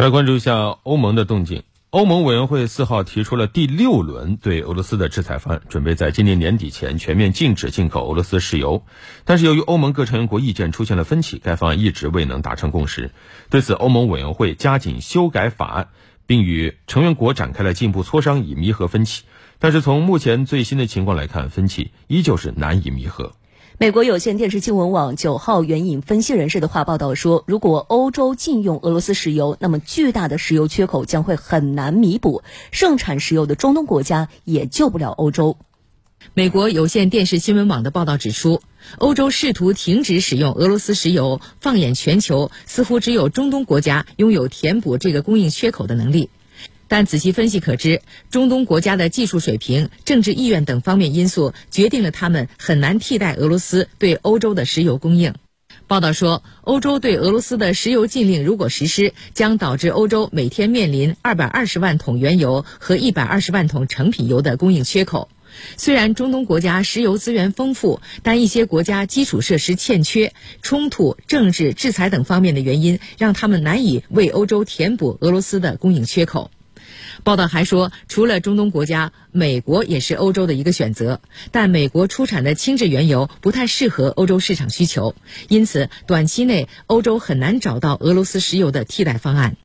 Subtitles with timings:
[0.00, 1.62] 来关注一下欧盟的动静。
[1.90, 8.82] 欧盟委员会四号提出了第六轮对俄罗斯的制裁方案，准备在今年年底前全面禁止进口俄罗斯石油。
[9.26, 13.10] 但是由于欧盟各成员国意见出现了分歧，该方案一直未能达成共识。
[13.50, 15.88] 对此，欧盟委员会加紧修改法案，
[16.26, 19.24] 并与成员国展开了进一步磋商，以弥合分歧。
[19.58, 23.34] 但是从目前最新的情况来看，分歧依旧是难以弥合。
[23.82, 35.56] 美国有线电视新闻网九号援引分析人士的话报道说，如果欧洲禁用俄罗斯石油，那么巨大的石油缺口将会很难弥补，盛产石油的中东国家也救不了欧洲。
[36.34, 38.60] 美国有线电视新闻网的报道指出，
[38.98, 46.28] 欧洲试图停止使用俄罗斯石油，放眼全球，似乎只有中东国家拥有填补这个供应缺口的能力。
[46.90, 55.32] 但仔细分析可知，中东国家的技术水平、政治意愿等方面因素，决定了他们很难替代俄罗斯对欧洲的石油供应。
[55.86, 65.28] 报道说，欧洲对俄罗斯的石油禁令如果实施，将导致欧洲每天面临二百二十万桶原油和一百二十万桶成品油的供应缺口。
[65.76, 76.50] 虽然中东国家石油资源丰富，但一些国家基础设施欠缺，冲突、政治、制裁等方面的原因，让他们难以为欧洲填补俄罗斯的供应缺口。
[77.24, 85.14] 报道还说，除了中东国家，美国也是欧洲的一个选择，但美国出产的轻质原油不太适合欧洲市场需求，
[85.48, 89.56] 因此短期内欧洲很难找到俄罗斯石油的替代方案。